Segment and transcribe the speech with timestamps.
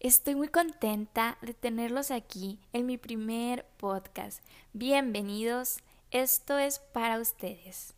[0.00, 4.42] Estoy muy contenta de tenerlos aquí en mi primer podcast.
[4.72, 5.80] Bienvenidos,
[6.10, 7.92] esto es para ustedes.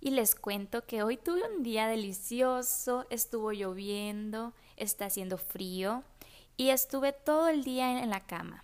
[0.00, 6.04] Y les cuento que hoy tuve un día delicioso, estuvo lloviendo, está haciendo frío
[6.56, 8.62] y estuve todo el día en la cama.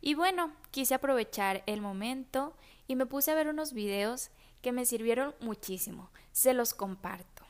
[0.00, 2.56] Y bueno, quise aprovechar el momento
[2.88, 4.30] y me puse a ver unos videos
[4.60, 6.10] que me sirvieron muchísimo.
[6.32, 7.44] Se los comparto.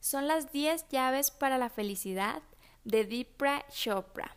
[0.00, 2.42] Son las 10 llaves para la felicidad
[2.88, 4.34] de Dipra Chopra.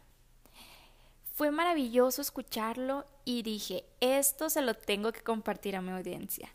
[1.33, 6.49] Fue maravilloso escucharlo y dije, esto se lo tengo que compartir a mi audiencia.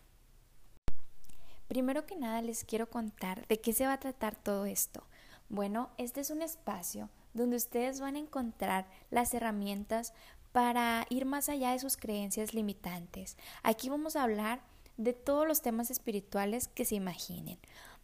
[1.67, 5.07] Primero que nada les quiero contar de qué se va a tratar todo esto.
[5.49, 10.13] Bueno, este es un espacio donde ustedes van a encontrar las herramientas
[10.51, 13.37] para ir más allá de sus creencias limitantes.
[13.63, 14.61] Aquí vamos a hablar
[14.97, 17.57] de todos los temas espirituales que se imaginen.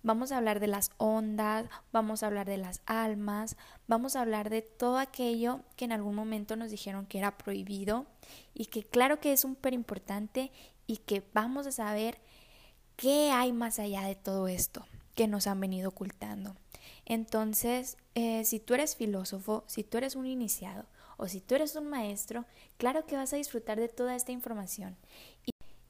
[0.06, 3.56] Vamos a hablar de las ondas, vamos a hablar de las almas,
[3.88, 8.06] vamos a hablar de todo aquello que en algún momento nos dijeron que era prohibido
[8.54, 10.52] y que claro que es súper importante
[10.88, 12.20] y que vamos a saber
[12.98, 16.58] qué hay más allá de todo esto que nos han venido ocultando.
[17.06, 20.86] Entonces, eh, si tú eres filósofo, si tú eres un iniciado
[21.16, 22.44] o si tú eres un maestro,
[22.78, 24.98] claro que vas a disfrutar de toda esta información.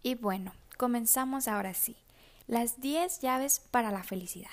[0.03, 1.95] y bueno, comenzamos ahora sí.
[2.47, 4.51] Las 10 llaves para la felicidad.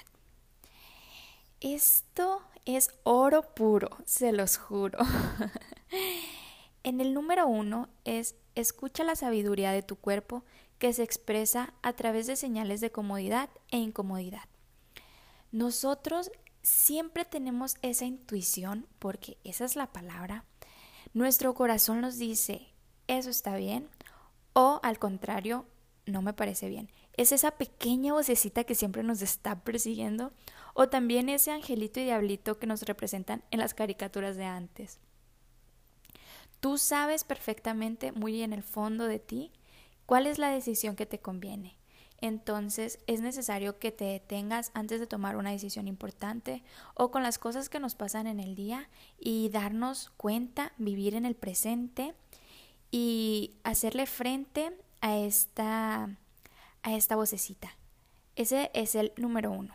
[1.60, 4.98] Esto es oro puro, se los juro.
[6.84, 10.44] en el número uno es escucha la sabiduría de tu cuerpo
[10.78, 14.48] que se expresa a través de señales de comodidad e incomodidad.
[15.52, 16.30] Nosotros
[16.62, 20.44] siempre tenemos esa intuición, porque esa es la palabra.
[21.12, 22.68] Nuestro corazón nos dice,
[23.08, 23.88] eso está bien,
[24.52, 25.66] o al contrario,
[26.06, 26.88] no me parece bien
[27.20, 30.32] es esa pequeña vocecita que siempre nos está persiguiendo
[30.72, 34.98] o también ese angelito y diablito que nos representan en las caricaturas de antes.
[36.60, 39.52] Tú sabes perfectamente, muy en el fondo de ti,
[40.06, 41.76] cuál es la decisión que te conviene.
[42.22, 46.62] Entonces es necesario que te detengas antes de tomar una decisión importante
[46.94, 48.88] o con las cosas que nos pasan en el día
[49.18, 52.14] y darnos cuenta, vivir en el presente
[52.90, 56.16] y hacerle frente a esta
[56.82, 57.76] a esta vocecita.
[58.36, 59.74] Ese es el número uno.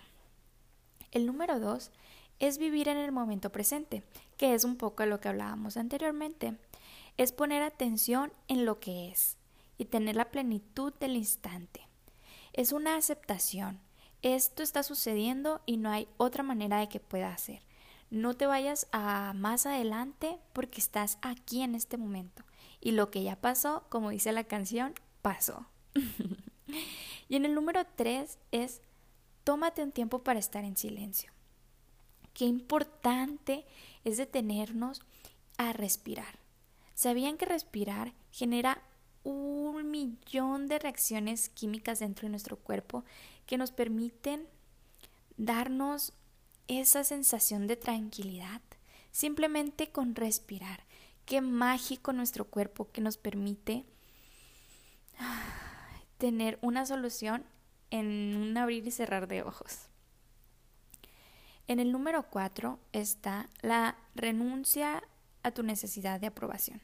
[1.11, 1.91] El número dos
[2.39, 4.03] es vivir en el momento presente,
[4.37, 6.57] que es un poco lo que hablábamos anteriormente.
[7.17, 9.37] Es poner atención en lo que es
[9.77, 11.87] y tener la plenitud del instante.
[12.53, 13.79] Es una aceptación.
[14.21, 17.61] Esto está sucediendo y no hay otra manera de que pueda ser.
[18.09, 22.43] No te vayas a más adelante porque estás aquí en este momento.
[22.79, 25.65] Y lo que ya pasó, como dice la canción, pasó.
[27.27, 28.81] Y en el número tres es
[29.43, 31.31] tómate un tiempo para estar en silencio.
[32.33, 33.65] Qué importante
[34.03, 35.01] es detenernos
[35.57, 36.39] a respirar.
[36.93, 38.81] ¿Sabían que respirar genera
[39.23, 43.05] un millón de reacciones químicas dentro de nuestro cuerpo
[43.45, 44.47] que nos permiten
[45.37, 46.13] darnos
[46.67, 48.61] esa sensación de tranquilidad
[49.11, 50.83] simplemente con respirar?
[51.25, 53.85] Qué mágico nuestro cuerpo que nos permite
[56.17, 57.45] tener una solución
[57.91, 59.89] en un abrir y cerrar de ojos.
[61.67, 65.03] En el número cuatro está la renuncia
[65.43, 66.81] a tu necesidad de aprobación.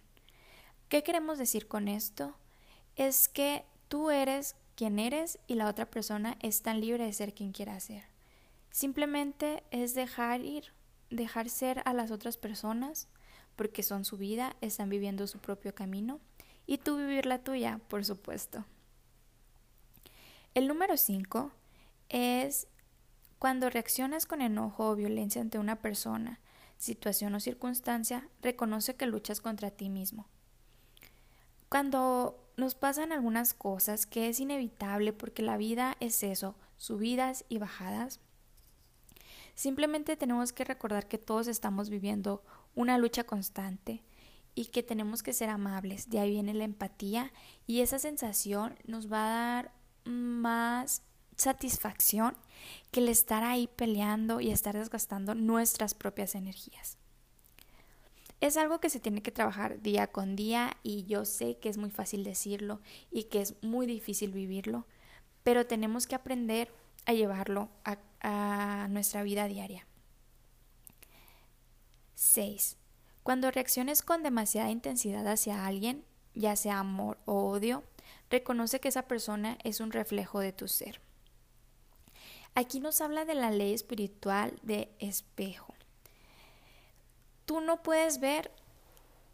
[0.90, 2.36] ¿Qué queremos decir con esto?
[2.96, 7.34] Es que tú eres quien eres y la otra persona es tan libre de ser
[7.34, 8.06] quien quiera ser.
[8.72, 10.74] Simplemente es dejar ir,
[11.10, 13.08] dejar ser a las otras personas
[13.56, 16.20] porque son su vida, están viviendo su propio camino
[16.66, 18.66] y tú vivir la tuya, por supuesto.
[20.54, 21.50] El número 5
[22.10, 22.68] es
[23.40, 26.42] cuando reaccionas con enojo o violencia ante una persona,
[26.78, 30.28] situación o circunstancia, reconoce que luchas contra ti mismo.
[31.70, 37.58] Cuando nos pasan algunas cosas que es inevitable porque la vida es eso, subidas y
[37.58, 38.20] bajadas,
[39.56, 42.44] simplemente tenemos que recordar que todos estamos viviendo
[42.76, 44.04] una lucha constante
[44.54, 46.10] y que tenemos que ser amables.
[46.10, 47.32] De ahí viene la empatía
[47.68, 51.04] y esa sensación nos va a dar más
[51.36, 52.36] satisfacción
[52.92, 56.98] que el estar ahí peleando y estar desgastando nuestras propias energías.
[58.42, 61.78] Es algo que se tiene que trabajar día con día y yo sé que es
[61.78, 62.82] muy fácil decirlo
[63.12, 64.88] y que es muy difícil vivirlo,
[65.44, 66.72] pero tenemos que aprender
[67.06, 69.88] a llevarlo a, nuestra vida diaria.
[72.16, 72.78] 6.
[73.24, 76.04] Cuando reacciones con demasiada intensidad hacia alguien,
[76.36, 77.84] ya sea amor o odio,
[78.32, 81.02] reconoce que esa persona es un reflejo de tu ser.
[82.56, 85.76] Aquí nos habla de la ley espiritual de espejo.
[87.46, 88.50] tú no puedes ver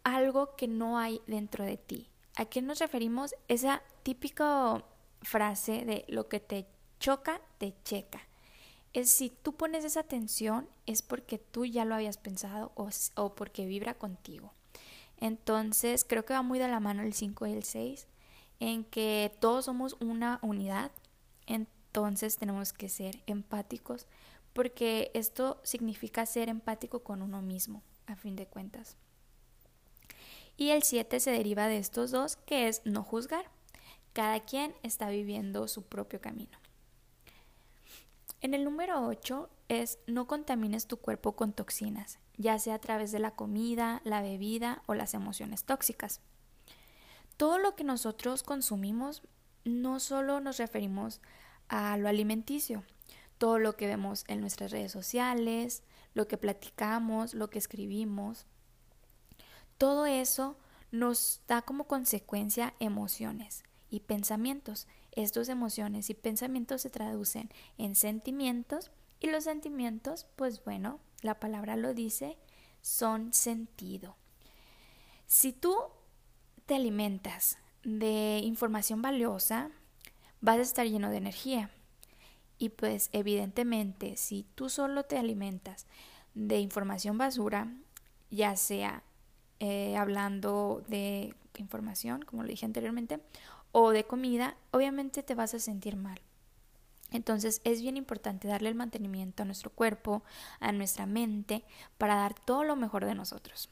[0.02, 2.08] algo que no hay dentro de ti.
[2.36, 3.34] ¿A qué nos referimos?
[3.46, 4.84] Esa típica
[5.22, 6.66] frase de lo que te
[6.98, 8.20] choca, te checa.
[8.92, 13.34] Es si tú pones esa atención es porque tú ya lo habías pensado o, o
[13.34, 14.52] porque vibra contigo.
[15.18, 18.08] Entonces creo que va muy de la mano el 5 y el 6
[18.60, 20.90] en que todos somos una unidad.
[21.46, 24.06] Entonces tenemos que ser empáticos
[24.52, 28.96] porque esto significa ser empático con uno mismo, a fin de cuentas.
[30.56, 33.44] Y el 7 se deriva de estos dos, que es no juzgar.
[34.12, 36.58] Cada quien está viviendo su propio camino.
[38.40, 43.12] En el número 8 es no contamines tu cuerpo con toxinas, ya sea a través
[43.12, 46.20] de la comida, la bebida o las emociones tóxicas.
[47.38, 49.22] Todo lo que nosotros consumimos
[49.64, 51.22] no solo nos referimos
[51.68, 52.84] a lo alimenticio,
[53.38, 58.44] todo lo que vemos en nuestras redes sociales, lo que platicamos, lo que escribimos,
[59.78, 60.58] todo eso
[60.90, 64.88] nos da como consecuencia emociones y pensamientos.
[65.12, 68.90] Estas emociones y pensamientos se traducen en sentimientos
[69.20, 72.36] y los sentimientos, pues bueno, la palabra lo dice,
[72.80, 74.16] son sentido.
[75.26, 75.76] Si tú
[76.68, 79.70] te alimentas de información valiosa,
[80.42, 81.70] vas a estar lleno de energía.
[82.58, 85.86] Y pues evidentemente, si tú solo te alimentas
[86.34, 87.72] de información basura,
[88.30, 89.02] ya sea
[89.60, 93.18] eh, hablando de información, como lo dije anteriormente,
[93.72, 96.20] o de comida, obviamente te vas a sentir mal.
[97.10, 100.22] Entonces es bien importante darle el mantenimiento a nuestro cuerpo,
[100.60, 101.64] a nuestra mente,
[101.96, 103.70] para dar todo lo mejor de nosotros.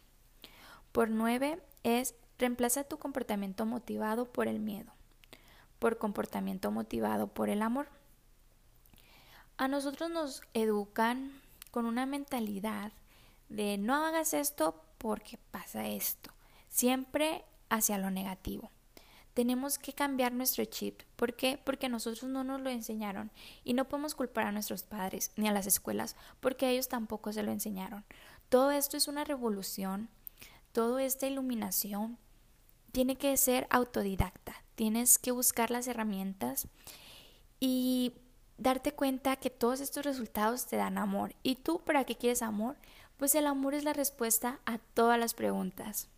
[0.92, 4.92] Por nueve es reemplaza tu comportamiento motivado por el miedo,
[5.78, 7.88] por comportamiento motivado por el amor.
[9.56, 11.40] A nosotros nos educan
[11.70, 12.92] con una mentalidad
[13.48, 16.30] de no hagas esto porque pasa esto,
[16.68, 18.70] siempre hacia lo negativo.
[19.34, 21.02] Tenemos que cambiar nuestro chip.
[21.14, 21.60] ¿Por qué?
[21.62, 23.30] Porque nosotros no nos lo enseñaron
[23.64, 27.42] y no podemos culpar a nuestros padres ni a las escuelas porque ellos tampoco se
[27.42, 28.06] lo enseñaron.
[28.48, 30.08] Todo esto es una revolución,
[30.72, 32.16] toda esta iluminación
[32.96, 34.64] tiene que ser autodidacta.
[34.74, 36.66] Tienes que buscar las herramientas
[37.60, 38.14] y
[38.56, 41.34] darte cuenta que todos estos resultados te dan amor.
[41.42, 42.76] ¿Y tú para qué quieres amor?
[43.16, 46.08] pues el amor es la respuesta a todas las preguntas.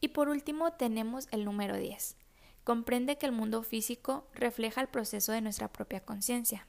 [0.00, 2.16] Y por último tenemos el número 10.
[2.62, 6.66] Comprende que el mundo físico refleja el proceso de nuestra propia conciencia.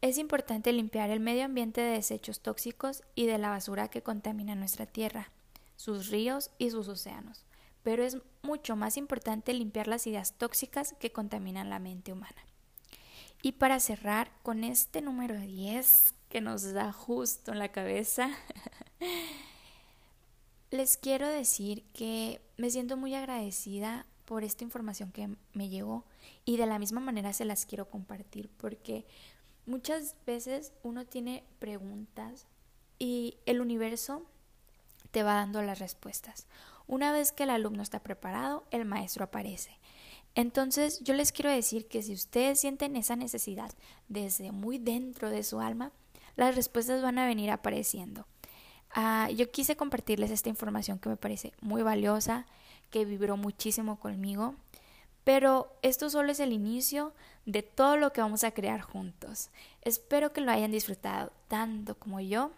[0.00, 4.54] Es importante limpiar el medio ambiente de desechos tóxicos y de la basura que contamina
[4.54, 5.30] nuestra tierra,
[5.76, 7.46] sus ríos y sus océanos,
[7.82, 12.44] pero es mucho más importante limpiar las ideas tóxicas que contaminan la mente humana.
[13.42, 18.30] Y para cerrar con este número 10 que nos da justo en la cabeza,
[20.70, 26.04] les quiero decir que me siento muy agradecida por esta información que me llegó
[26.44, 29.06] y de la misma manera se las quiero compartir porque
[29.64, 32.46] muchas veces uno tiene preguntas
[32.98, 34.26] y el universo
[35.16, 36.46] te va dando las respuestas.
[36.86, 39.78] Una vez que el alumno está preparado, el maestro aparece.
[40.34, 43.72] Entonces yo les quiero decir que si ustedes sienten esa necesidad
[44.08, 45.90] desde muy dentro de su alma,
[46.36, 48.26] las respuestas van a venir apareciendo.
[48.90, 52.44] Ah, yo quise compartirles esta información que me parece muy valiosa,
[52.90, 54.54] que vibró muchísimo conmigo,
[55.24, 57.14] pero esto solo es el inicio
[57.46, 59.48] de todo lo que vamos a crear juntos.
[59.80, 62.50] Espero que lo hayan disfrutado tanto como yo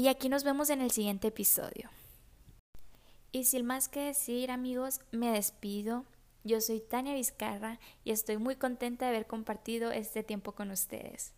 [0.00, 1.90] y aquí nos vemos en el siguiente episodio.
[3.32, 6.06] Y sin más que decir amigos, me despido.
[6.42, 11.34] Yo soy Tania Vizcarra y estoy muy contenta de haber compartido este tiempo con ustedes.